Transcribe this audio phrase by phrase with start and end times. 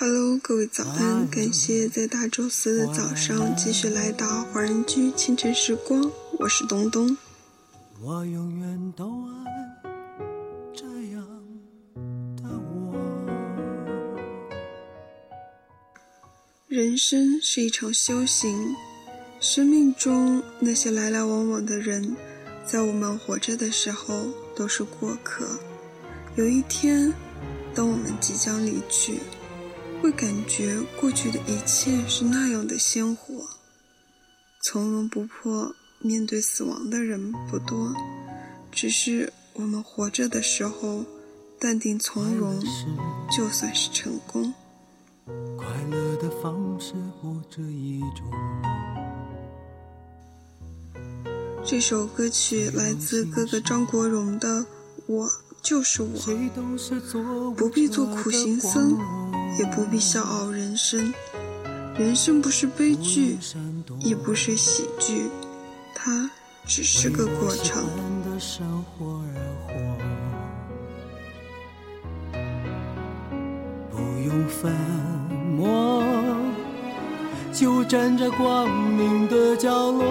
[0.00, 1.26] Hello，各位早安！
[1.28, 7.18] 感谢在大周四的早上继续来到华人居清晨时光，我是东东。
[8.00, 9.34] 我永远都爱
[10.72, 11.26] 这样
[12.36, 12.94] 的我。
[16.68, 18.76] 人生是一场修行，
[19.40, 22.16] 生命中那些来来往往的人，
[22.64, 25.58] 在我们活着的时候都是过客。
[26.36, 27.12] 有一天，
[27.74, 29.18] 当我们即将离去。
[30.00, 33.44] 会感觉过去的一切是那样的鲜活，
[34.60, 37.92] 从容不迫面对死亡的人不多，
[38.70, 41.04] 只是我们活着的时候
[41.58, 42.60] 淡定从容，
[43.36, 44.54] 就算是成功。
[45.56, 48.30] 快乐的方式或者一种。
[51.64, 54.60] 这首歌曲来自哥哥张国荣的
[55.06, 55.28] 《我
[55.60, 56.08] 就是我》，
[57.54, 58.96] 不必做苦行僧。
[59.56, 61.14] 也不必笑傲人生，
[61.96, 63.38] 人生不是悲剧，
[64.00, 65.30] 也不是喜剧，
[65.94, 66.28] 它
[66.66, 67.84] 只是个过程。
[73.90, 74.72] 不用粉
[75.56, 76.04] 墨，
[77.52, 80.04] 就站在光明的角落。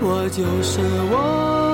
[0.00, 0.80] 我就是
[1.10, 1.73] 我。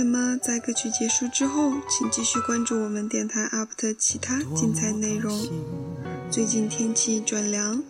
[0.00, 5.36] 那么，在歌曲结束之后，请继续关注我们电台 UP 的其他精彩内容。
[6.30, 7.82] 最近天气转凉，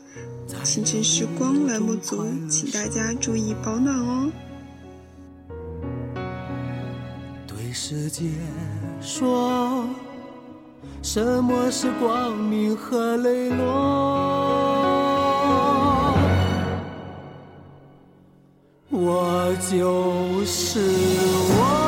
[0.65, 4.33] 清晨时光栏目组，请大家注意保暖哦。
[7.47, 8.25] 对世界
[9.03, 9.87] 说，
[11.03, 13.67] 什么是光明和磊落？
[18.89, 21.88] 我就是我。